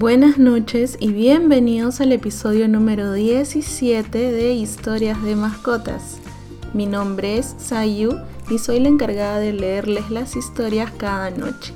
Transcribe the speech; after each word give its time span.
Buenas 0.00 0.38
noches 0.38 0.96
y 0.98 1.12
bienvenidos 1.12 2.00
al 2.00 2.12
episodio 2.12 2.68
número 2.68 3.12
17 3.12 4.32
de 4.32 4.54
Historias 4.54 5.22
de 5.22 5.36
Mascotas. 5.36 6.20
Mi 6.72 6.86
nombre 6.86 7.36
es 7.36 7.54
Sayu 7.58 8.16
y 8.48 8.56
soy 8.56 8.80
la 8.80 8.88
encargada 8.88 9.38
de 9.40 9.52
leerles 9.52 10.10
las 10.10 10.36
historias 10.36 10.90
cada 10.96 11.28
noche. 11.28 11.74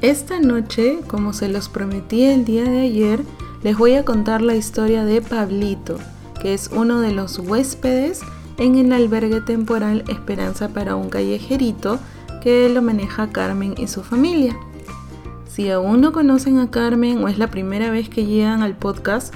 Esta 0.00 0.40
noche, 0.40 1.00
como 1.08 1.34
se 1.34 1.50
los 1.50 1.68
prometí 1.68 2.22
el 2.22 2.46
día 2.46 2.64
de 2.64 2.80
ayer, 2.80 3.20
les 3.62 3.76
voy 3.76 3.96
a 3.96 4.06
contar 4.06 4.40
la 4.40 4.54
historia 4.54 5.04
de 5.04 5.20
Pablito, 5.20 5.98
que 6.40 6.54
es 6.54 6.70
uno 6.72 7.02
de 7.02 7.12
los 7.12 7.38
huéspedes 7.38 8.22
en 8.56 8.78
el 8.78 8.94
albergue 8.94 9.42
temporal 9.42 10.04
Esperanza 10.08 10.70
para 10.70 10.96
un 10.96 11.10
callejerito 11.10 11.98
que 12.42 12.70
lo 12.70 12.80
maneja 12.80 13.28
Carmen 13.28 13.74
y 13.76 13.88
su 13.88 14.02
familia. 14.02 14.56
Si 15.50 15.68
aún 15.68 16.00
no 16.00 16.12
conocen 16.12 16.60
a 16.60 16.70
Carmen 16.70 17.24
o 17.24 17.28
es 17.28 17.36
la 17.36 17.50
primera 17.50 17.90
vez 17.90 18.08
que 18.08 18.24
llegan 18.24 18.62
al 18.62 18.76
podcast, 18.76 19.34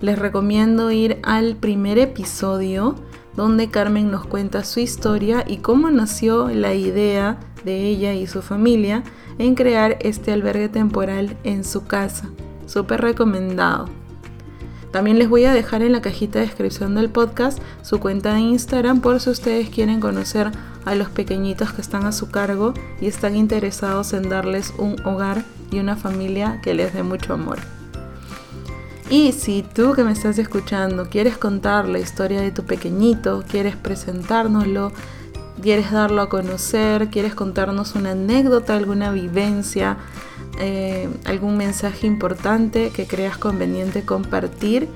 les 0.00 0.18
recomiendo 0.18 0.90
ir 0.90 1.18
al 1.22 1.54
primer 1.54 1.98
episodio 1.98 2.94
donde 3.36 3.68
Carmen 3.68 4.10
nos 4.10 4.24
cuenta 4.24 4.64
su 4.64 4.80
historia 4.80 5.44
y 5.46 5.58
cómo 5.58 5.90
nació 5.90 6.48
la 6.48 6.72
idea 6.72 7.38
de 7.62 7.88
ella 7.88 8.14
y 8.14 8.26
su 8.26 8.40
familia 8.40 9.04
en 9.38 9.54
crear 9.54 9.98
este 10.00 10.32
albergue 10.32 10.70
temporal 10.70 11.36
en 11.44 11.62
su 11.62 11.84
casa. 11.84 12.30
Súper 12.64 13.02
recomendado. 13.02 13.99
También 14.92 15.18
les 15.18 15.28
voy 15.28 15.44
a 15.44 15.54
dejar 15.54 15.82
en 15.82 15.92
la 15.92 16.02
cajita 16.02 16.40
de 16.40 16.46
descripción 16.46 16.94
del 16.94 17.10
podcast 17.10 17.58
su 17.82 18.00
cuenta 18.00 18.34
de 18.34 18.40
Instagram 18.40 19.00
por 19.00 19.20
si 19.20 19.30
ustedes 19.30 19.70
quieren 19.70 20.00
conocer 20.00 20.50
a 20.84 20.94
los 20.94 21.10
pequeñitos 21.10 21.72
que 21.72 21.80
están 21.80 22.06
a 22.06 22.12
su 22.12 22.30
cargo 22.30 22.74
y 23.00 23.06
están 23.06 23.36
interesados 23.36 24.12
en 24.12 24.28
darles 24.28 24.72
un 24.78 24.96
hogar 25.06 25.44
y 25.70 25.78
una 25.78 25.96
familia 25.96 26.60
que 26.62 26.74
les 26.74 26.92
dé 26.92 27.02
mucho 27.02 27.34
amor. 27.34 27.58
Y 29.08 29.32
si 29.32 29.62
tú 29.62 29.92
que 29.92 30.04
me 30.04 30.12
estás 30.12 30.38
escuchando 30.38 31.08
quieres 31.08 31.36
contar 31.36 31.88
la 31.88 31.98
historia 31.98 32.40
de 32.40 32.50
tu 32.50 32.64
pequeñito, 32.64 33.44
quieres 33.48 33.76
presentárnoslo, 33.76 34.92
quieres 35.60 35.90
darlo 35.92 36.22
a 36.22 36.28
conocer, 36.28 37.10
quieres 37.10 37.34
contarnos 37.34 37.94
una 37.94 38.12
anécdota, 38.12 38.76
alguna 38.76 39.10
vivencia, 39.10 39.98
eh, 40.58 41.08
algún 41.24 41.56
mensaje 41.56 42.06
importante 42.06 42.90
que 42.90 43.06
creas 43.06 43.38
conveniente 43.38 44.04
compartir 44.04 44.88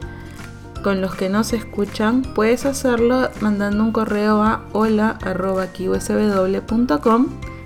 con 0.82 1.00
los 1.00 1.14
que 1.14 1.30
nos 1.30 1.54
escuchan, 1.54 2.22
puedes 2.34 2.66
hacerlo 2.66 3.30
mandando 3.40 3.82
un 3.82 3.92
correo 3.92 4.42
a 4.42 4.66
hola.qsw.com. 4.72 5.26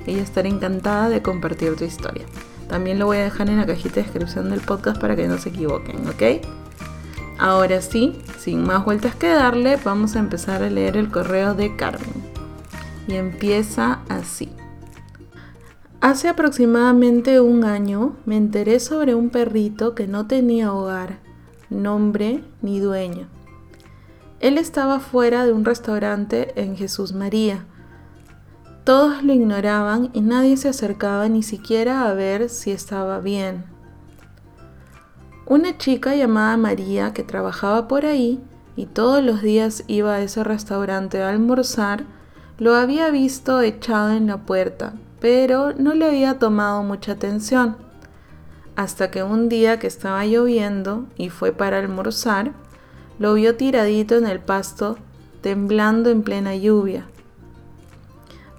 Ella 0.07 0.23
estará 0.23 0.49
encantada 0.49 1.09
de 1.09 1.21
compartir 1.21 1.75
tu 1.75 1.85
historia. 1.85 2.25
También 2.69 3.01
lo 3.01 3.07
voy 3.07 3.17
a 3.17 3.25
dejar 3.25 3.51
en 3.51 3.57
la 3.57 3.67
cajita 3.67 3.97
de 3.97 4.03
descripción 4.03 4.51
del 4.51 4.61
podcast 4.61 5.01
para 5.01 5.17
que 5.17 5.27
no 5.27 5.37
se 5.39 5.49
equivoquen, 5.49 6.07
¿ok? 6.07 6.47
Ahora 7.39 7.83
sí, 7.83 8.23
sin 8.39 8.63
más 8.65 8.85
vueltas 8.85 9.17
que 9.17 9.29
darle, 9.29 9.79
vamos 9.85 10.15
a 10.15 10.21
empezar 10.21 10.63
a 10.63 10.71
leer 10.71 10.97
el 10.97 11.11
correo 11.11 11.55
de 11.55 11.75
Carmen. 11.75 12.23
Y 13.09 13.15
empieza 13.15 14.01
así. 14.09 14.51
Hace 16.01 16.29
aproximadamente 16.29 17.41
un 17.41 17.65
año 17.65 18.17
me 18.25 18.37
enteré 18.37 18.79
sobre 18.79 19.15
un 19.15 19.31
perrito 19.31 19.95
que 19.95 20.07
no 20.07 20.27
tenía 20.27 20.73
hogar, 20.73 21.19
nombre 21.71 22.45
ni 22.63 22.79
dueño. 22.79 23.27
Él 24.39 24.59
estaba 24.59 25.01
fuera 25.01 25.45
de 25.45 25.53
un 25.53 25.65
restaurante 25.65 26.53
en 26.61 26.77
Jesús 26.77 27.13
María, 27.13 27.67
todos 28.89 29.23
lo 29.23 29.35
ignoraban 29.35 30.09
y 30.15 30.23
nadie 30.23 30.57
se 30.57 30.71
acercaba 30.71 31.29
ni 31.29 31.43
siquiera 31.43 32.09
a 32.09 32.15
ver 32.15 32.49
si 32.49 32.71
estaba 32.71 33.21
bien. 33.21 33.67
Una 35.45 35.77
chica 35.77 36.17
llamada 36.17 36.57
María 36.57 37.13
que 37.13 37.23
trabajaba 37.23 37.87
por 37.87 38.07
ahí 38.07 38.41
y 38.77 38.87
todos 38.87 39.23
los 39.23 39.43
días 39.43 39.85
iba 39.89 40.15
a 40.15 40.23
ese 40.23 40.43
restaurante 40.43 41.21
a 41.21 41.29
almorzar, 41.29 42.05
lo 42.57 42.77
había 42.77 43.11
visto 43.11 43.61
echado 43.61 44.13
en 44.13 44.27
la 44.27 44.39
puerta, 44.47 44.95
pero 45.21 45.73
no 45.75 45.95
le 45.95 46.07
había 46.07 46.39
tomado 46.39 46.83
mucha 46.83 47.13
atención. 47.13 47.77
Hasta 48.77 49.11
que 49.11 49.23
un 49.23 49.49
día 49.49 49.79
que 49.79 49.87
estaba 49.89 50.25
lloviendo 50.25 51.07
y 51.17 51.31
fue 51.31 51.53
para 51.53 51.79
almorzar, 51.79 52.53
lo 53.19 53.35
vio 53.35 53.57
tiradito 53.57 54.17
en 54.17 54.27
el 54.27 54.39
pasto, 54.39 54.97
temblando 55.41 56.11
en 56.11 56.23
plena 56.23 56.55
lluvia. 56.55 57.07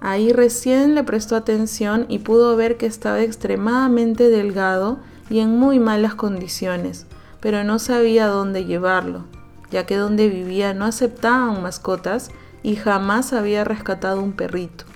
Ahí 0.00 0.32
recién 0.32 0.94
le 0.94 1.04
prestó 1.04 1.36
atención 1.36 2.06
y 2.08 2.20
pudo 2.20 2.56
ver 2.56 2.76
que 2.76 2.86
estaba 2.86 3.20
extremadamente 3.20 4.28
delgado 4.28 4.98
y 5.28 5.40
en 5.40 5.58
muy 5.58 5.78
malas 5.78 6.14
condiciones, 6.14 7.06
pero 7.40 7.64
no 7.64 7.78
sabía 7.78 8.26
dónde 8.26 8.64
llevarlo, 8.64 9.24
ya 9.70 9.86
que 9.86 9.96
donde 9.96 10.28
vivía 10.28 10.74
no 10.74 10.86
aceptaban 10.86 11.62
mascotas 11.62 12.30
y 12.62 12.76
jamás 12.76 13.32
había 13.32 13.64
rescatado 13.64 14.22
un 14.22 14.32
perrito. 14.32 14.89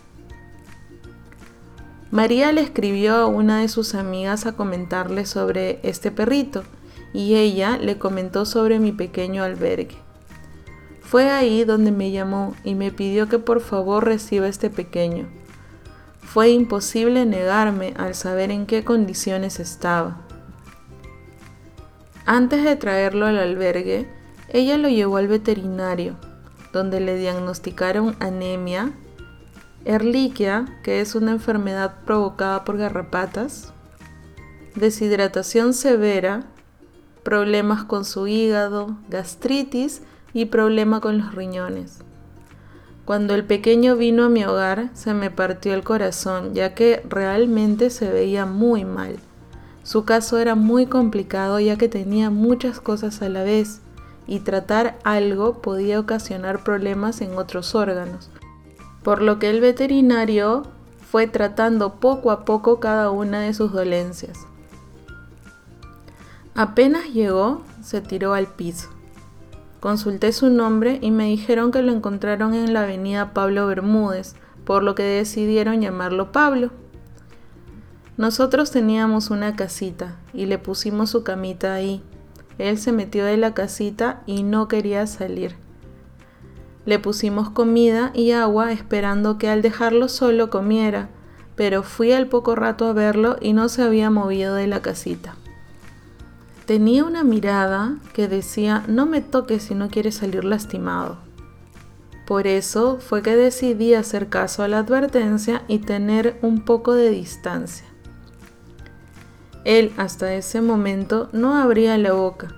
María 2.14 2.52
le 2.52 2.60
escribió 2.60 3.16
a 3.16 3.26
una 3.26 3.58
de 3.58 3.68
sus 3.68 3.96
amigas 3.96 4.46
a 4.46 4.52
comentarle 4.52 5.26
sobre 5.26 5.80
este 5.82 6.12
perrito 6.12 6.62
y 7.12 7.34
ella 7.34 7.76
le 7.76 7.98
comentó 7.98 8.46
sobre 8.46 8.78
mi 8.78 8.92
pequeño 8.92 9.42
albergue. 9.42 9.96
Fue 11.00 11.28
ahí 11.28 11.64
donde 11.64 11.90
me 11.90 12.12
llamó 12.12 12.54
y 12.62 12.76
me 12.76 12.92
pidió 12.92 13.28
que 13.28 13.40
por 13.40 13.60
favor 13.60 14.04
reciba 14.04 14.46
este 14.46 14.70
pequeño. 14.70 15.26
Fue 16.22 16.50
imposible 16.50 17.26
negarme 17.26 17.94
al 17.96 18.14
saber 18.14 18.52
en 18.52 18.66
qué 18.66 18.84
condiciones 18.84 19.58
estaba. 19.58 20.20
Antes 22.26 22.62
de 22.62 22.76
traerlo 22.76 23.26
al 23.26 23.40
albergue, 23.40 24.06
ella 24.50 24.78
lo 24.78 24.88
llevó 24.88 25.16
al 25.16 25.26
veterinario, 25.26 26.14
donde 26.72 27.00
le 27.00 27.16
diagnosticaron 27.16 28.14
anemia, 28.20 28.92
erliquia, 29.84 30.66
que 30.82 31.00
es 31.00 31.14
una 31.14 31.32
enfermedad 31.32 31.96
provocada 32.04 32.64
por 32.64 32.78
garrapatas, 32.78 33.72
deshidratación 34.74 35.74
severa, 35.74 36.44
problemas 37.22 37.84
con 37.84 38.04
su 38.04 38.26
hígado, 38.26 38.96
gastritis 39.08 40.02
y 40.32 40.46
problema 40.46 41.00
con 41.00 41.18
los 41.18 41.34
riñones. 41.34 42.00
Cuando 43.04 43.34
el 43.34 43.44
pequeño 43.44 43.96
vino 43.96 44.24
a 44.24 44.28
mi 44.30 44.44
hogar 44.44 44.88
se 44.94 45.12
me 45.12 45.30
partió 45.30 45.74
el 45.74 45.84
corazón 45.84 46.54
ya 46.54 46.74
que 46.74 47.02
realmente 47.08 47.90
se 47.90 48.10
veía 48.10 48.46
muy 48.46 48.84
mal. 48.84 49.16
Su 49.82 50.06
caso 50.06 50.38
era 50.38 50.54
muy 50.54 50.86
complicado 50.86 51.60
ya 51.60 51.76
que 51.76 51.88
tenía 51.88 52.30
muchas 52.30 52.80
cosas 52.80 53.20
a 53.20 53.28
la 53.28 53.42
vez 53.42 53.82
y 54.26 54.40
tratar 54.40 54.98
algo 55.04 55.60
podía 55.60 56.00
ocasionar 56.00 56.64
problemas 56.64 57.20
en 57.20 57.36
otros 57.36 57.74
órganos, 57.74 58.30
por 59.04 59.22
lo 59.22 59.38
que 59.38 59.50
el 59.50 59.60
veterinario 59.60 60.64
fue 60.98 61.28
tratando 61.28 62.00
poco 62.00 62.32
a 62.32 62.44
poco 62.44 62.80
cada 62.80 63.10
una 63.10 63.40
de 63.40 63.54
sus 63.54 63.72
dolencias. 63.72 64.46
Apenas 66.56 67.12
llegó, 67.12 67.62
se 67.82 68.00
tiró 68.00 68.32
al 68.32 68.46
piso. 68.46 68.88
Consulté 69.78 70.32
su 70.32 70.48
nombre 70.48 70.98
y 71.02 71.10
me 71.10 71.26
dijeron 71.26 71.70
que 71.70 71.82
lo 71.82 71.92
encontraron 71.92 72.54
en 72.54 72.72
la 72.72 72.84
avenida 72.84 73.34
Pablo 73.34 73.66
Bermúdez, 73.66 74.34
por 74.64 74.82
lo 74.82 74.94
que 74.94 75.02
decidieron 75.02 75.82
llamarlo 75.82 76.32
Pablo. 76.32 76.70
Nosotros 78.16 78.70
teníamos 78.70 79.30
una 79.30 79.54
casita 79.54 80.16
y 80.32 80.46
le 80.46 80.58
pusimos 80.58 81.10
su 81.10 81.22
camita 81.22 81.74
ahí. 81.74 82.02
Él 82.56 82.78
se 82.78 82.92
metió 82.92 83.24
de 83.26 83.36
la 83.36 83.52
casita 83.52 84.22
y 84.24 84.44
no 84.44 84.68
quería 84.68 85.06
salir. 85.06 85.63
Le 86.86 86.98
pusimos 86.98 87.50
comida 87.50 88.10
y 88.14 88.32
agua 88.32 88.72
esperando 88.72 89.38
que 89.38 89.48
al 89.48 89.62
dejarlo 89.62 90.08
solo 90.08 90.50
comiera, 90.50 91.08
pero 91.56 91.82
fui 91.82 92.12
al 92.12 92.26
poco 92.26 92.54
rato 92.54 92.86
a 92.86 92.92
verlo 92.92 93.36
y 93.40 93.52
no 93.52 93.68
se 93.68 93.82
había 93.82 94.10
movido 94.10 94.54
de 94.54 94.66
la 94.66 94.82
casita. 94.82 95.36
Tenía 96.66 97.04
una 97.04 97.24
mirada 97.24 97.96
que 98.12 98.26
decía, 98.26 98.84
no 98.88 99.06
me 99.06 99.20
toques 99.20 99.64
si 99.64 99.74
no 99.74 99.88
quieres 99.88 100.16
salir 100.16 100.44
lastimado. 100.44 101.18
Por 102.26 102.46
eso 102.46 102.98
fue 103.00 103.22
que 103.22 103.36
decidí 103.36 103.92
hacer 103.92 104.28
caso 104.28 104.62
a 104.62 104.68
la 104.68 104.78
advertencia 104.78 105.62
y 105.68 105.80
tener 105.80 106.38
un 106.40 106.64
poco 106.64 106.94
de 106.94 107.10
distancia. 107.10 107.86
Él 109.64 109.92
hasta 109.98 110.34
ese 110.34 110.62
momento 110.62 111.28
no 111.32 111.56
abría 111.56 111.98
la 111.98 112.12
boca, 112.12 112.48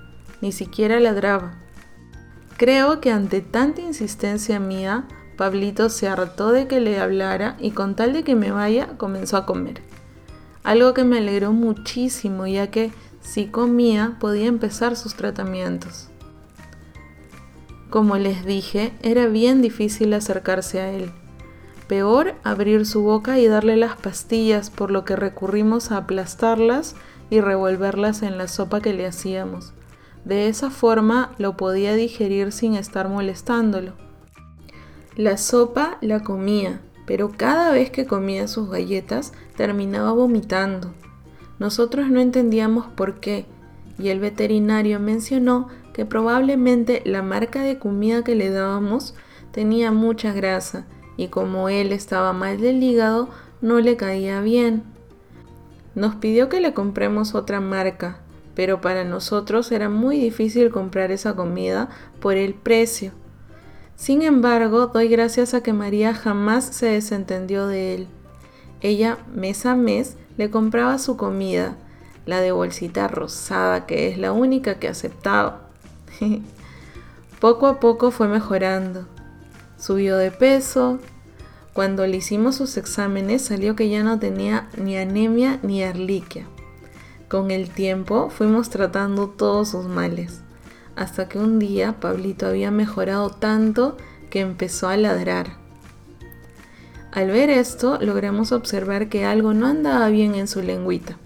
ni 0.40 0.52
siquiera 0.52 1.00
ladraba. 1.00 1.66
Creo 2.56 3.00
que 3.00 3.11
ante 3.11 3.43
tanta 3.43 3.82
insistencia 3.82 4.58
mía, 4.58 5.05
Pablito 5.37 5.91
se 5.91 6.08
hartó 6.08 6.53
de 6.53 6.67
que 6.67 6.81
le 6.81 6.99
hablara 6.99 7.56
y 7.61 7.73
con 7.73 7.94
tal 7.94 8.14
de 8.14 8.25
que 8.25 8.35
me 8.35 8.50
vaya 8.50 8.97
comenzó 8.97 9.37
a 9.37 9.44
comer. 9.44 9.82
Algo 10.64 10.94
que 10.94 11.05
me 11.05 11.19
alegró 11.19 11.53
muchísimo 11.53 12.47
ya 12.47 12.70
que 12.70 12.93
si 13.20 13.47
comía, 13.47 14.17
podía 14.20 14.47
empezar 14.47 14.97
sus 14.97 15.14
tratamientos. 15.17 16.08
Como 17.91 18.17
les 18.17 18.47
dije, 18.47 18.93
era 19.03 19.26
bien 19.26 19.61
difícil 19.61 20.14
acercarse 20.14 20.81
a 20.81 20.91
él. 20.91 21.11
Peor 21.88 22.35
abrir 22.43 22.87
su 22.87 23.03
boca 23.03 23.38
y 23.38 23.47
darle 23.47 23.76
las 23.76 23.97
pastillas, 23.97 24.70
por 24.70 24.91
lo 24.91 25.05
que 25.05 25.14
recurrimos 25.14 25.93
a 25.93 25.99
aplastarlas 25.99 26.97
y 27.31 27.41
revolverlas 27.41 28.23
en 28.23 28.38
la 28.38 28.49
sopa 28.49 28.81
que 28.81 28.93
le 28.93 29.06
hacíamos. 29.06 29.73
De 30.26 30.49
esa 30.49 30.70
forma 30.70 31.31
lo 31.38 31.56
podía 31.56 31.94
digerir 31.94 32.50
sin 32.50 32.75
estar 32.75 33.08
molestándolo. 33.08 33.93
La 35.14 35.37
sopa 35.37 35.99
la 36.00 36.25
comía, 36.25 36.81
pero 37.06 37.31
cada 37.31 37.70
vez 37.70 37.90
que 37.90 38.06
comía 38.06 38.49
sus 38.49 38.69
galletas 38.69 39.32
terminaba 39.56 40.11
vomitando. 40.11 40.93
Nosotros 41.61 42.11
no 42.11 42.19
entendíamos 42.19 42.88
por 42.88 43.20
qué, 43.20 43.46
y 44.00 44.08
el 44.08 44.19
veterinario 44.19 44.99
mencionó 44.99 45.69
que 45.93 46.05
probablemente 46.05 47.02
la 47.05 47.22
marca 47.22 47.62
de 47.62 47.79
comida 47.79 48.25
que 48.25 48.34
le 48.34 48.50
dábamos 48.50 49.14
tenía 49.52 49.93
mucha 49.93 50.32
grasa 50.32 50.87
y 51.17 51.29
como 51.29 51.69
él 51.69 51.93
estaba 51.93 52.32
mal 52.32 52.61
del 52.61 52.82
hígado 52.82 53.29
no 53.61 53.79
le 53.79 53.96
caía 53.96 54.40
bien. 54.40 54.82
Nos 55.94 56.17
pidió 56.17 56.49
que 56.49 56.61
le 56.61 56.75
compremos 56.75 57.37
otra 57.37 57.61
marca, 57.61 58.19
pero 58.56 58.81
para 58.81 59.05
nosotros 59.05 59.70
era 59.70 59.91
muy 59.91 60.19
difícil 60.19 60.70
comprar 60.70 61.12
esa 61.12 61.37
comida 61.37 61.91
por 62.20 62.37
el 62.37 62.55
precio. 62.55 63.12
Sin 63.97 64.23
embargo, 64.23 64.87
doy 64.88 65.08
gracias 65.08 65.53
a 65.53 65.62
que 65.62 65.75
María 65.75 66.14
jamás 66.14 66.64
se 66.64 66.87
desentendió 66.87 67.67
de 67.67 67.94
él. 67.94 68.08
Ella 68.81 69.19
mes 69.35 69.67
a 69.67 69.76
mes 69.76 70.17
le 70.38 70.50
compraba 70.50 70.99
su 70.99 71.19
comida, 71.19 71.76
la 72.25 72.41
de 72.41 72.50
bolsita 72.50 73.08
rosada, 73.08 73.85
que 73.85 74.08
es 74.08 74.17
la 74.17 74.32
única 74.32 74.79
que 74.79 74.88
aceptaba. 74.88 75.69
poco 77.41 77.67
a 77.67 77.79
poco 77.79 78.11
fue 78.11 78.26
mejorando. 78.26 79.06
Subió 79.79 80.17
de 80.17 80.31
peso. 80.31 80.99
Cuando 81.75 82.06
le 82.06 82.17
hicimos 82.17 82.56
sus 82.56 82.79
exámenes 82.79 83.43
salió 83.43 83.76
que 83.76 83.91
ya 83.91 84.03
no 84.03 84.19
tenía 84.19 84.70
ni 84.79 84.97
anemia 84.97 85.58
ni 85.62 85.82
arliquia. 85.82 86.47
Con 87.28 87.50
el 87.50 87.70
tiempo 87.70 88.31
fuimos 88.31 88.70
tratando 88.70 89.28
todos 89.28 89.70
sus 89.70 89.87
males, 89.87 90.43
hasta 90.94 91.28
que 91.28 91.38
un 91.38 91.58
día 91.58 91.99
Pablito 91.99 92.46
había 92.46 92.70
mejorado 92.70 93.31
tanto 93.31 93.96
que 94.31 94.40
empezó 94.40 94.88
a 94.88 94.96
ladrar. 94.96 95.56
Al 97.11 97.28
ver 97.28 97.50
esto, 97.50 97.99
logramos 98.00 98.52
observar 98.52 99.08
que 99.08 99.25
algo 99.25 99.55
no 99.55 99.67
andaba 99.67 100.08
bien 100.08 100.37
en 100.37 100.46
su 100.46 100.62
lengüita. 100.62 101.17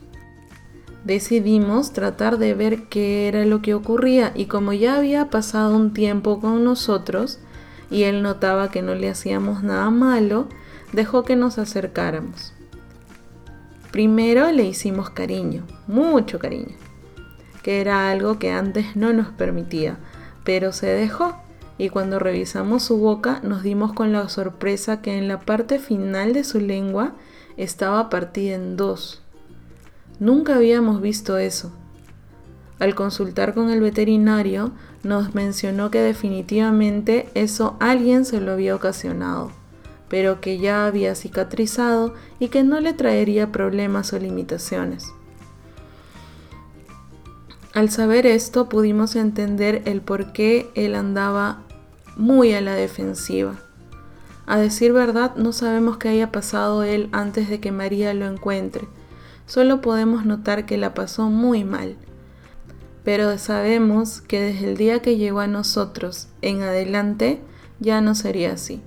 Decidimos 1.04 1.92
tratar 1.92 2.38
de 2.38 2.54
ver 2.54 2.84
qué 2.84 3.28
era 3.28 3.44
lo 3.44 3.60
que 3.60 3.74
ocurría 3.74 4.32
y 4.34 4.46
como 4.46 4.72
ya 4.72 4.96
había 4.96 5.28
pasado 5.28 5.76
un 5.76 5.92
tiempo 5.92 6.40
con 6.40 6.64
nosotros 6.64 7.40
y 7.90 8.04
él 8.04 8.22
notaba 8.22 8.70
que 8.70 8.80
no 8.80 8.94
le 8.94 9.10
hacíamos 9.10 9.62
nada 9.62 9.90
malo, 9.90 10.46
dejó 10.92 11.24
que 11.24 11.36
nos 11.36 11.58
acercáramos. 11.58 12.54
Primero 13.92 14.52
le 14.52 14.64
hicimos 14.64 15.10
cariño, 15.10 15.64
mucho 15.88 16.38
cariño, 16.38 16.76
que 17.62 17.80
era 17.80 18.10
algo 18.10 18.38
que 18.38 18.52
antes 18.52 18.94
no 18.94 19.12
nos 19.12 19.28
permitía, 19.28 19.98
pero 20.44 20.72
se 20.72 20.86
dejó 20.86 21.36
y 21.76 21.88
cuando 21.88 22.18
revisamos 22.18 22.84
su 22.84 22.98
boca 22.98 23.40
nos 23.42 23.62
dimos 23.62 23.92
con 23.92 24.12
la 24.12 24.28
sorpresa 24.28 25.00
que 25.00 25.16
en 25.16 25.28
la 25.28 25.40
parte 25.40 25.78
final 25.78 26.34
de 26.34 26.44
su 26.44 26.60
lengua 26.60 27.14
estaba 27.56 28.10
partida 28.10 28.54
en 28.54 28.76
dos. 28.76 29.22
Nunca 30.18 30.56
habíamos 30.56 31.00
visto 31.00 31.38
eso. 31.38 31.72
Al 32.78 32.94
consultar 32.94 33.54
con 33.54 33.70
el 33.70 33.80
veterinario, 33.80 34.72
nos 35.02 35.34
mencionó 35.34 35.90
que 35.90 36.00
definitivamente 36.00 37.28
eso 37.34 37.76
alguien 37.80 38.24
se 38.24 38.40
lo 38.40 38.52
había 38.52 38.74
ocasionado, 38.76 39.50
pero 40.10 40.40
que 40.40 40.58
ya 40.58 40.86
había 40.86 41.14
cicatrizado 41.14 42.14
y 42.40 42.48
que 42.48 42.64
no 42.64 42.80
le 42.80 42.92
traería 42.92 43.52
problemas 43.52 44.12
o 44.12 44.18
limitaciones. 44.18 45.06
Al 47.72 47.88
saber 47.90 48.26
esto 48.26 48.68
pudimos 48.68 49.14
entender 49.14 49.82
el 49.84 50.00
por 50.00 50.32
qué 50.32 50.68
él 50.74 50.96
andaba 50.96 51.62
muy 52.16 52.52
a 52.52 52.60
la 52.60 52.74
defensiva. 52.74 53.54
A 54.46 54.58
decir 54.58 54.92
verdad, 54.92 55.36
no 55.36 55.52
sabemos 55.52 55.96
qué 55.96 56.08
haya 56.08 56.32
pasado 56.32 56.82
él 56.82 57.08
antes 57.12 57.48
de 57.48 57.60
que 57.60 57.70
María 57.70 58.12
lo 58.12 58.26
encuentre, 58.26 58.88
solo 59.46 59.80
podemos 59.80 60.26
notar 60.26 60.66
que 60.66 60.76
la 60.76 60.92
pasó 60.92 61.30
muy 61.30 61.62
mal. 61.62 61.96
Pero 63.04 63.38
sabemos 63.38 64.20
que 64.20 64.40
desde 64.40 64.72
el 64.72 64.76
día 64.76 65.00
que 65.02 65.16
llegó 65.16 65.38
a 65.38 65.46
nosotros 65.46 66.26
en 66.42 66.62
adelante 66.62 67.40
ya 67.78 68.00
no 68.00 68.16
sería 68.16 68.54
así. 68.54 68.82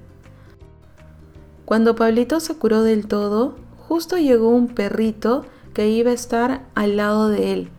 Cuando 1.73 1.95
Pablito 1.95 2.39
se 2.39 2.53
curó 2.53 2.83
del 2.83 3.07
todo, 3.07 3.55
justo 3.87 4.19
llegó 4.19 4.49
un 4.49 4.67
perrito 4.67 5.43
que 5.73 5.89
iba 5.89 6.11
a 6.11 6.13
estar 6.13 6.67
al 6.75 6.97
lado 6.97 7.29
de 7.29 7.51
él, 7.51 7.69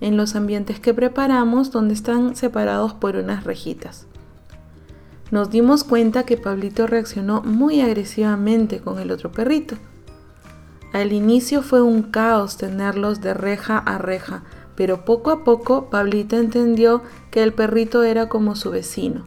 en 0.00 0.16
los 0.16 0.36
ambientes 0.36 0.78
que 0.78 0.94
preparamos 0.94 1.72
donde 1.72 1.92
están 1.92 2.36
separados 2.36 2.94
por 2.94 3.16
unas 3.16 3.42
rejitas. 3.42 4.06
Nos 5.32 5.50
dimos 5.50 5.82
cuenta 5.82 6.22
que 6.22 6.36
Pablito 6.36 6.86
reaccionó 6.86 7.42
muy 7.42 7.80
agresivamente 7.80 8.78
con 8.78 9.00
el 9.00 9.10
otro 9.10 9.32
perrito 9.32 9.74
al 10.92 11.12
inicio 11.12 11.62
fue 11.62 11.82
un 11.82 12.02
caos 12.04 12.56
tenerlos 12.58 13.22
de 13.22 13.34
reja 13.34 13.76
a 13.76 13.98
reja, 13.98 14.44
pero 14.76 15.04
poco 15.04 15.32
a 15.32 15.42
poco 15.42 15.90
Pablito 15.90 16.36
entendió 16.36 17.02
que 17.32 17.42
el 17.42 17.52
perrito 17.52 18.04
era 18.04 18.28
como 18.28 18.54
su 18.54 18.70
vecino 18.70 19.24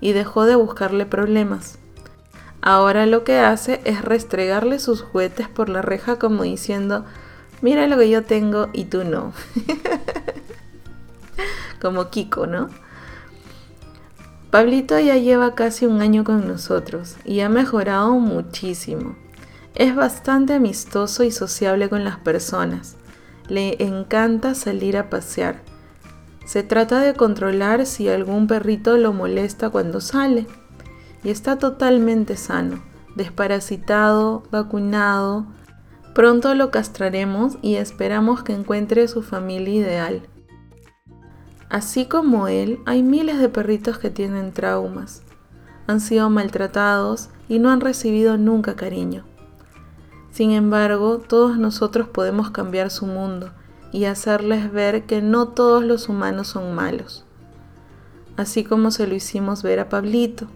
y 0.00 0.14
dejó 0.14 0.46
de 0.46 0.56
buscarle 0.56 1.06
problemas. 1.06 1.78
Ahora 2.62 3.06
lo 3.06 3.24
que 3.24 3.38
hace 3.38 3.80
es 3.84 4.02
restregarle 4.02 4.78
sus 4.78 5.02
juguetes 5.02 5.48
por 5.48 5.68
la 5.68 5.82
reja 5.82 6.18
como 6.18 6.42
diciendo, 6.42 7.04
mira 7.62 7.86
lo 7.86 7.98
que 7.98 8.10
yo 8.10 8.24
tengo 8.24 8.68
y 8.72 8.86
tú 8.86 9.04
no. 9.04 9.32
como 11.80 12.10
Kiko, 12.10 12.46
¿no? 12.46 12.68
Pablito 14.50 14.98
ya 14.98 15.16
lleva 15.16 15.54
casi 15.54 15.86
un 15.86 16.00
año 16.00 16.24
con 16.24 16.48
nosotros 16.48 17.16
y 17.24 17.40
ha 17.40 17.48
mejorado 17.48 18.12
muchísimo. 18.12 19.16
Es 19.74 19.94
bastante 19.94 20.54
amistoso 20.54 21.24
y 21.24 21.30
sociable 21.30 21.90
con 21.90 22.04
las 22.04 22.16
personas. 22.16 22.96
Le 23.48 23.82
encanta 23.84 24.54
salir 24.54 24.96
a 24.96 25.10
pasear. 25.10 25.60
Se 26.46 26.62
trata 26.62 27.00
de 27.00 27.14
controlar 27.14 27.84
si 27.84 28.08
algún 28.08 28.46
perrito 28.46 28.96
lo 28.96 29.12
molesta 29.12 29.68
cuando 29.68 30.00
sale. 30.00 30.46
Y 31.22 31.30
está 31.30 31.58
totalmente 31.58 32.36
sano, 32.36 32.82
desparasitado, 33.14 34.44
vacunado. 34.50 35.46
Pronto 36.14 36.54
lo 36.54 36.70
castraremos 36.70 37.58
y 37.62 37.76
esperamos 37.76 38.42
que 38.42 38.54
encuentre 38.54 39.08
su 39.08 39.22
familia 39.22 39.74
ideal. 39.74 40.22
Así 41.68 42.06
como 42.06 42.48
él, 42.48 42.78
hay 42.86 43.02
miles 43.02 43.38
de 43.38 43.48
perritos 43.48 43.98
que 43.98 44.10
tienen 44.10 44.52
traumas. 44.52 45.22
Han 45.86 46.00
sido 46.00 46.30
maltratados 46.30 47.30
y 47.48 47.58
no 47.58 47.70
han 47.70 47.80
recibido 47.80 48.36
nunca 48.36 48.76
cariño. 48.76 49.24
Sin 50.30 50.50
embargo, 50.50 51.18
todos 51.18 51.56
nosotros 51.58 52.08
podemos 52.08 52.50
cambiar 52.50 52.90
su 52.90 53.06
mundo 53.06 53.52
y 53.90 54.04
hacerles 54.04 54.70
ver 54.70 55.06
que 55.06 55.22
no 55.22 55.48
todos 55.48 55.82
los 55.82 56.10
humanos 56.10 56.48
son 56.48 56.74
malos, 56.74 57.24
así 58.36 58.62
como 58.62 58.90
se 58.90 59.06
lo 59.06 59.14
hicimos 59.14 59.62
ver 59.62 59.80
a 59.80 59.88
Pablito. 59.88 60.48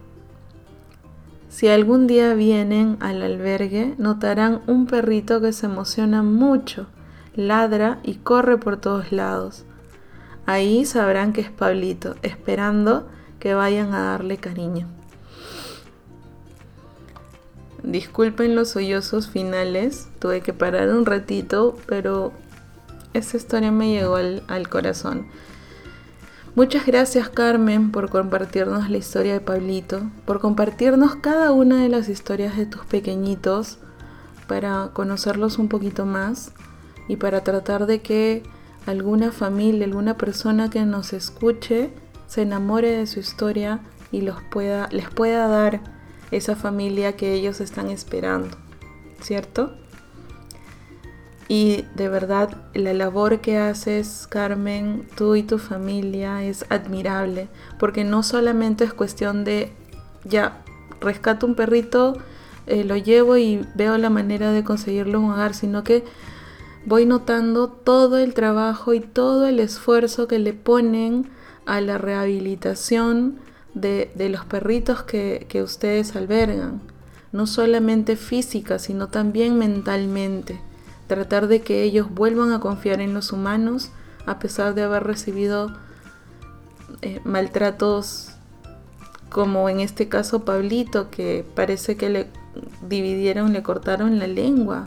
Si 1.50 1.66
algún 1.66 2.06
día 2.06 2.32
vienen 2.34 2.96
al 3.00 3.22
albergue, 3.22 3.94
notarán 3.98 4.62
un 4.68 4.86
perrito 4.86 5.40
que 5.40 5.52
se 5.52 5.66
emociona 5.66 6.22
mucho, 6.22 6.86
ladra 7.34 7.98
y 8.04 8.14
corre 8.14 8.56
por 8.56 8.76
todos 8.76 9.10
lados. 9.10 9.64
Ahí 10.46 10.84
sabrán 10.84 11.32
que 11.32 11.40
es 11.40 11.50
Pablito, 11.50 12.14
esperando 12.22 13.08
que 13.40 13.54
vayan 13.54 13.92
a 13.94 14.02
darle 14.02 14.38
cariño. 14.38 14.86
Disculpen 17.82 18.54
los 18.54 18.70
sollozos 18.70 19.28
finales, 19.28 20.08
tuve 20.20 20.42
que 20.42 20.52
parar 20.52 20.90
un 20.90 21.04
ratito, 21.04 21.76
pero 21.86 22.32
esta 23.12 23.36
historia 23.36 23.72
me 23.72 23.90
llegó 23.90 24.14
al, 24.14 24.44
al, 24.46 24.68
corazón. 24.68 25.26
Muchas 26.60 26.84
gracias 26.84 27.30
Carmen 27.30 27.90
por 27.90 28.10
compartirnos 28.10 28.90
la 28.90 28.98
historia 28.98 29.32
de 29.32 29.40
Pablito, 29.40 30.02
por 30.26 30.40
compartirnos 30.40 31.16
cada 31.16 31.52
una 31.52 31.82
de 31.82 31.88
las 31.88 32.10
historias 32.10 32.54
de 32.54 32.66
tus 32.66 32.84
pequeñitos 32.84 33.78
para 34.46 34.90
conocerlos 34.92 35.56
un 35.56 35.68
poquito 35.68 36.04
más 36.04 36.52
y 37.08 37.16
para 37.16 37.42
tratar 37.44 37.86
de 37.86 38.02
que 38.02 38.42
alguna 38.84 39.32
familia, 39.32 39.86
alguna 39.86 40.18
persona 40.18 40.68
que 40.68 40.84
nos 40.84 41.14
escuche 41.14 41.94
se 42.26 42.42
enamore 42.42 42.90
de 42.90 43.06
su 43.06 43.20
historia 43.20 43.80
y 44.12 44.20
los 44.20 44.42
pueda, 44.42 44.90
les 44.90 45.08
pueda 45.08 45.48
dar 45.48 45.80
esa 46.30 46.56
familia 46.56 47.16
que 47.16 47.32
ellos 47.32 47.62
están 47.62 47.88
esperando, 47.88 48.58
¿cierto? 49.22 49.78
Y 51.50 51.84
de 51.96 52.08
verdad 52.08 52.56
la 52.74 52.94
labor 52.94 53.40
que 53.40 53.58
haces, 53.58 54.28
Carmen, 54.30 55.08
tú 55.16 55.34
y 55.34 55.42
tu 55.42 55.58
familia 55.58 56.44
es 56.44 56.64
admirable, 56.68 57.48
porque 57.80 58.04
no 58.04 58.22
solamente 58.22 58.84
es 58.84 58.94
cuestión 58.94 59.42
de, 59.42 59.72
ya, 60.22 60.62
rescato 61.00 61.48
un 61.48 61.56
perrito, 61.56 62.16
eh, 62.68 62.84
lo 62.84 62.96
llevo 62.96 63.36
y 63.36 63.66
veo 63.74 63.98
la 63.98 64.10
manera 64.10 64.52
de 64.52 64.62
conseguirlo 64.62 65.18
un 65.18 65.32
hogar, 65.32 65.54
sino 65.54 65.82
que 65.82 66.04
voy 66.86 67.04
notando 67.04 67.66
todo 67.66 68.18
el 68.18 68.32
trabajo 68.32 68.94
y 68.94 69.00
todo 69.00 69.48
el 69.48 69.58
esfuerzo 69.58 70.28
que 70.28 70.38
le 70.38 70.52
ponen 70.52 71.30
a 71.66 71.80
la 71.80 71.98
rehabilitación 71.98 73.40
de, 73.74 74.12
los 74.30 74.44
perritos 74.44 75.02
que, 75.02 75.46
que 75.48 75.64
ustedes 75.64 76.14
albergan, 76.14 76.80
no 77.32 77.48
solamente 77.48 78.14
física, 78.14 78.78
sino 78.78 79.08
también 79.08 79.58
mentalmente. 79.58 80.69
Tratar 81.10 81.48
de 81.48 81.60
que 81.60 81.82
ellos 81.82 82.08
vuelvan 82.08 82.52
a 82.52 82.60
confiar 82.60 83.00
en 83.00 83.14
los 83.14 83.32
humanos 83.32 83.90
a 84.26 84.38
pesar 84.38 84.74
de 84.74 84.84
haber 84.84 85.02
recibido 85.02 85.72
eh, 87.02 87.20
maltratos 87.24 88.36
como 89.28 89.68
en 89.68 89.80
este 89.80 90.08
caso 90.08 90.44
Pablito, 90.44 91.10
que 91.10 91.44
parece 91.56 91.96
que 91.96 92.10
le 92.10 92.30
dividieron, 92.88 93.52
le 93.52 93.64
cortaron 93.64 94.20
la 94.20 94.28
lengua. 94.28 94.86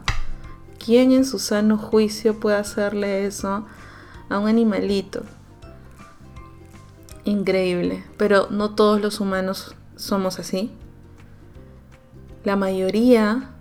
¿Quién 0.79 1.11
en 1.11 1.25
su 1.25 1.39
sano 1.39 1.77
juicio 1.77 2.39
puede 2.39 2.55
hacerle 2.55 3.25
eso 3.25 3.65
a 4.29 4.39
un 4.39 4.47
animalito? 4.47 5.23
Increíble, 7.25 8.05
pero 8.15 8.47
no 8.49 8.75
todos 8.75 9.01
los 9.01 9.19
humanos 9.19 9.75
somos 9.97 10.39
así. 10.39 10.71
La 12.45 12.55
mayoría 12.55 13.52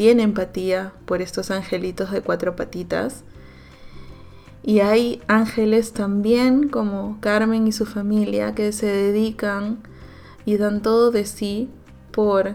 tiene 0.00 0.22
empatía 0.22 0.94
por 1.04 1.20
estos 1.20 1.50
angelitos 1.50 2.10
de 2.10 2.22
cuatro 2.22 2.56
patitas. 2.56 3.22
Y 4.62 4.80
hay 4.80 5.20
ángeles 5.28 5.92
también 5.92 6.70
como 6.70 7.18
Carmen 7.20 7.66
y 7.66 7.72
su 7.72 7.84
familia 7.84 8.54
que 8.54 8.72
se 8.72 8.86
dedican 8.86 9.82
y 10.46 10.56
dan 10.56 10.80
todo 10.80 11.10
de 11.10 11.26
sí 11.26 11.68
por 12.12 12.54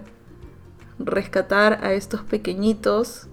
rescatar 0.97 1.85
a 1.85 1.93
estos 1.93 2.21
pequeñitos 2.21 3.27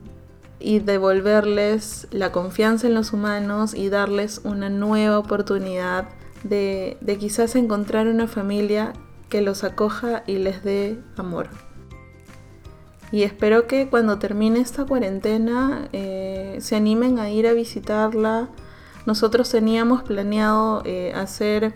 y 0.60 0.80
devolverles 0.80 2.06
la 2.10 2.32
confianza 2.32 2.88
en 2.88 2.92
los 2.92 3.14
humanos 3.14 3.72
y 3.72 3.88
darles 3.88 4.42
una 4.44 4.68
nueva 4.68 5.18
oportunidad 5.18 6.10
de, 6.44 6.98
quizás 7.18 7.56
encontrar 7.56 8.08
una 8.08 8.28
familia 8.28 8.92
que 9.30 9.40
los 9.40 9.64
acoja 9.64 10.22
y 10.26 10.36
les 10.36 10.62
dé 10.62 11.00
amor. 11.16 11.48
Y 13.12 13.22
espero 13.22 13.66
que 13.66 13.88
cuando 13.88 14.18
termine 14.18 14.60
esta 14.60 14.86
cuarentena 14.86 15.88
eh, 15.92 16.56
se 16.60 16.76
animen 16.76 17.18
a 17.18 17.30
ir 17.30 17.46
a 17.46 17.52
visitarla. 17.52 18.48
Nosotros 19.04 19.50
teníamos 19.50 20.02
planeado 20.02 20.82
eh, 20.84 21.12
hacer 21.14 21.74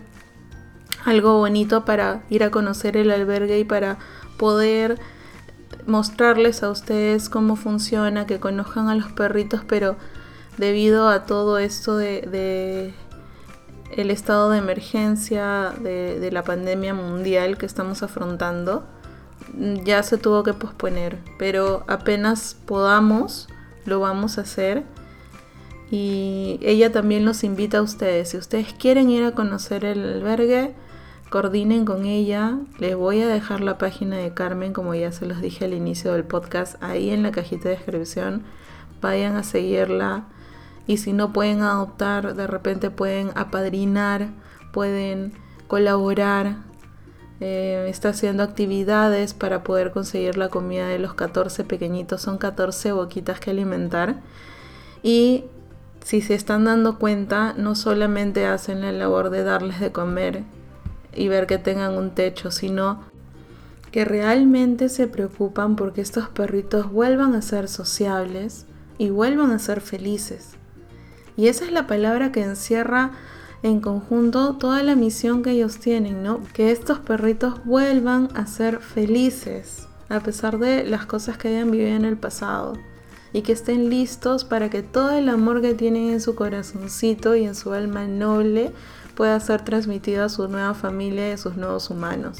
algo 1.04 1.38
bonito 1.38 1.84
para 1.84 2.24
ir 2.30 2.42
a 2.42 2.50
conocer 2.50 2.96
el 2.96 3.10
albergue 3.10 3.58
y 3.58 3.64
para 3.64 3.98
poder 4.38 4.98
mostrarles 5.86 6.62
a 6.62 6.70
ustedes 6.70 7.28
cómo 7.28 7.56
funciona, 7.56 8.26
que 8.26 8.40
conozcan 8.40 8.88
a 8.88 8.94
los 8.94 9.12
perritos, 9.12 9.62
pero 9.66 9.96
debido 10.58 11.08
a 11.08 11.24
todo 11.24 11.58
esto 11.58 11.96
de, 11.96 12.92
el 13.96 14.10
estado 14.10 14.50
de 14.50 14.58
emergencia 14.58 15.72
de, 15.80 16.28
la 16.32 16.42
pandemia 16.42 16.94
mundial 16.94 17.58
que 17.58 17.66
estamos 17.66 18.02
afrontando, 18.02 18.86
ya 19.84 20.02
se 20.02 20.18
tuvo 20.18 20.42
que 20.42 20.52
posponer, 20.52 21.18
pero 21.38 21.84
apenas 21.86 22.56
podamos, 22.66 23.48
lo 23.84 24.00
vamos 24.00 24.38
a 24.38 24.42
hacer. 24.42 24.84
Y 25.90 26.58
ella 26.62 26.90
también 26.90 27.24
los 27.24 27.44
invita 27.44 27.78
a 27.78 27.82
ustedes. 27.82 28.30
Si 28.30 28.36
ustedes 28.36 28.72
quieren 28.72 29.08
ir 29.08 29.24
a 29.24 29.32
conocer 29.32 29.84
el 29.84 30.02
albergue, 30.02 30.74
coordinen 31.30 31.84
con 31.84 32.06
ella. 32.06 32.58
Les 32.78 32.96
voy 32.96 33.22
a 33.22 33.28
dejar 33.28 33.60
la 33.60 33.78
página 33.78 34.16
de 34.16 34.34
Carmen, 34.34 34.72
como 34.72 34.94
ya 34.94 35.12
se 35.12 35.26
los 35.26 35.40
dije 35.40 35.64
al 35.64 35.74
inicio 35.74 36.12
del 36.12 36.24
podcast, 36.24 36.82
ahí 36.82 37.10
en 37.10 37.22
la 37.22 37.30
cajita 37.30 37.68
de 37.68 37.76
descripción. 37.76 38.42
Vayan 39.00 39.36
a 39.36 39.42
seguirla. 39.42 40.24
Y 40.88 40.98
si 40.98 41.12
no 41.12 41.32
pueden 41.32 41.62
adoptar, 41.62 42.34
de 42.34 42.46
repente 42.46 42.90
pueden 42.90 43.30
apadrinar, 43.34 44.28
pueden 44.72 45.32
colaborar. 45.66 46.56
Eh, 47.40 47.86
está 47.88 48.10
haciendo 48.10 48.42
actividades 48.42 49.34
para 49.34 49.62
poder 49.62 49.90
conseguir 49.90 50.38
la 50.38 50.48
comida 50.48 50.88
de 50.88 50.98
los 50.98 51.14
14 51.14 51.64
pequeñitos. 51.64 52.22
Son 52.22 52.38
14 52.38 52.92
boquitas 52.92 53.40
que 53.40 53.50
alimentar. 53.50 54.16
Y 55.02 55.44
si 56.02 56.22
se 56.22 56.34
están 56.34 56.64
dando 56.64 56.98
cuenta, 56.98 57.54
no 57.56 57.74
solamente 57.74 58.46
hacen 58.46 58.80
la 58.80 58.92
labor 58.92 59.30
de 59.30 59.42
darles 59.42 59.80
de 59.80 59.92
comer 59.92 60.44
y 61.14 61.28
ver 61.28 61.46
que 61.46 61.58
tengan 61.58 61.96
un 61.96 62.10
techo, 62.10 62.50
sino 62.50 63.00
que 63.90 64.04
realmente 64.04 64.88
se 64.88 65.06
preocupan 65.06 65.76
porque 65.76 66.00
estos 66.00 66.28
perritos 66.28 66.90
vuelvan 66.90 67.34
a 67.34 67.42
ser 67.42 67.68
sociables 67.68 68.66
y 68.98 69.10
vuelvan 69.10 69.50
a 69.50 69.58
ser 69.58 69.80
felices. 69.80 70.52
Y 71.36 71.48
esa 71.48 71.64
es 71.64 71.72
la 71.72 71.86
palabra 71.86 72.32
que 72.32 72.42
encierra 72.42 73.12
en 73.62 73.80
conjunto 73.80 74.54
toda 74.54 74.82
la 74.82 74.94
misión 74.94 75.42
que 75.42 75.52
ellos 75.52 75.78
tienen, 75.78 76.22
¿no? 76.22 76.40
Que 76.52 76.70
estos 76.70 76.98
perritos 76.98 77.64
vuelvan 77.64 78.28
a 78.34 78.46
ser 78.46 78.80
felices 78.80 79.88
a 80.08 80.20
pesar 80.20 80.58
de 80.58 80.84
las 80.84 81.06
cosas 81.06 81.36
que 81.36 81.48
hayan 81.48 81.70
vivido 81.70 81.96
en 81.96 82.04
el 82.04 82.16
pasado 82.16 82.74
y 83.32 83.42
que 83.42 83.52
estén 83.52 83.90
listos 83.90 84.44
para 84.44 84.70
que 84.70 84.82
todo 84.82 85.10
el 85.10 85.28
amor 85.28 85.60
que 85.60 85.74
tienen 85.74 86.10
en 86.10 86.20
su 86.20 86.34
corazoncito 86.34 87.34
y 87.34 87.44
en 87.44 87.54
su 87.54 87.72
alma 87.72 88.06
noble 88.06 88.72
pueda 89.14 89.38
ser 89.40 89.62
transmitido 89.62 90.24
a 90.24 90.28
su 90.28 90.46
nueva 90.48 90.74
familia 90.74 91.28
y 91.28 91.32
a 91.32 91.38
sus 91.38 91.56
nuevos 91.56 91.90
humanos. 91.90 92.38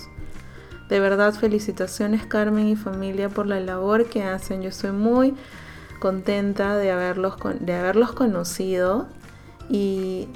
De 0.88 1.00
verdad, 1.00 1.34
felicitaciones 1.34 2.24
Carmen 2.26 2.68
y 2.68 2.76
familia 2.76 3.28
por 3.28 3.46
la 3.46 3.58
labor 3.58 4.06
que 4.06 4.22
hacen. 4.22 4.62
Yo 4.62 4.68
estoy 4.68 4.92
muy 4.92 5.34
contenta 5.98 6.76
de 6.76 6.92
haberlos, 6.92 7.34
de 7.58 7.74
haberlos 7.74 8.12
conocido 8.12 9.08
y 9.68 10.28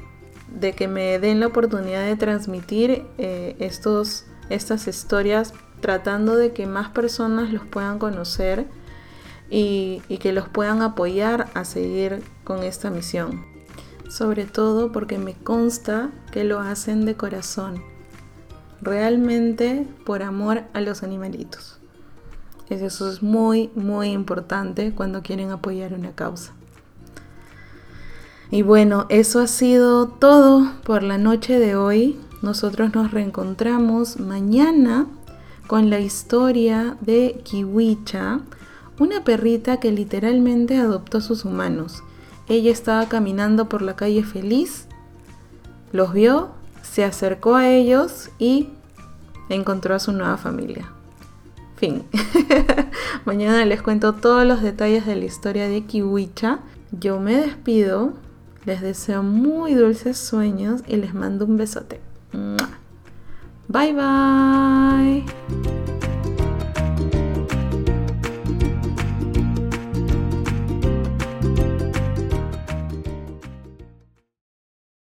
de 0.52 0.73
que 0.73 0.88
me 0.88 1.19
den 1.19 1.40
la 1.40 1.47
oportunidad 1.49 2.04
de 2.04 2.16
transmitir 2.16 3.07
eh, 3.19 3.57
estos, 3.59 4.25
estas 4.49 4.87
historias 4.88 5.52
tratando 5.80 6.37
de 6.37 6.52
que 6.52 6.66
más 6.66 6.90
personas 6.90 7.52
los 7.52 7.64
puedan 7.64 7.99
conocer 7.99 8.66
y 9.52 10.00
que 10.21 10.33
los 10.33 10.49
puedan 10.49 10.80
apoyar 10.80 11.49
a 11.54 11.64
seguir 11.64 12.23
con 12.45 12.62
esta 12.62 12.88
misión 12.88 13.50
sobre 14.11 14.45
todo 14.45 14.90
porque 14.90 15.19
me 15.19 15.35
consta 15.35 16.11
que 16.33 16.42
lo 16.42 16.59
hacen 16.59 17.04
de 17.04 17.16
corazón, 17.16 17.83
realmente 18.83 19.87
por 20.04 20.23
amor 20.23 20.64
a 20.73 20.80
los 20.80 21.04
animalitos. 21.04 21.78
Eso 22.69 23.09
es 23.09 23.23
muy, 23.23 23.71
muy 23.75 24.11
importante 24.11 24.92
cuando 24.95 25.23
quieren 25.23 25.50
apoyar 25.50 25.95
una 25.95 26.12
causa. 26.12 26.52
Y 28.50 28.62
bueno, 28.62 29.07
eso 29.09 29.40
ha 29.40 29.47
sido 29.47 30.09
todo 30.09 30.73
por 30.85 31.02
la 31.02 31.19
noche 31.19 31.59
de 31.59 31.76
hoy. 31.76 32.19
Nosotros 32.42 32.95
nos 32.95 33.11
reencontramos 33.11 34.19
mañana 34.19 35.07
con 35.66 35.90
la 35.90 36.00
historia 36.00 36.97
de 37.00 37.40
Kiwicha, 37.45 38.40
una 38.99 39.23
perrita 39.23 39.78
que 39.78 39.92
literalmente 39.92 40.76
adoptó 40.76 41.19
a 41.19 41.21
sus 41.21 41.45
humanos 41.45 42.02
ella 42.50 42.73
estaba 42.73 43.09
caminando 43.09 43.69
por 43.69 43.80
la 43.80 43.95
calle 43.95 44.25
feliz, 44.25 44.87
los 45.92 46.12
vio, 46.12 46.49
se 46.83 47.04
acercó 47.04 47.54
a 47.54 47.69
ellos 47.69 48.30
y 48.40 48.71
encontró 49.49 49.95
a 49.95 50.00
su 50.00 50.12
nueva 50.12 50.37
familia. 50.37 50.90
Fin. 51.76 52.02
Mañana 53.25 53.64
les 53.64 53.83
cuento 53.83 54.14
todos 54.14 54.45
los 54.45 54.62
detalles 54.62 55.07
de 55.07 55.14
la 55.14 55.25
historia 55.26 55.69
de 55.69 55.85
Kiwicha. 55.85 56.59
Yo 56.90 57.21
me 57.21 57.37
despido, 57.37 58.14
les 58.64 58.81
deseo 58.81 59.23
muy 59.23 59.75
dulces 59.75 60.19
sueños 60.19 60.83
y 60.87 60.97
les 60.97 61.14
mando 61.14 61.45
un 61.45 61.57
besote. 61.57 62.00
Bye 63.69 63.95
bye. 63.95 65.90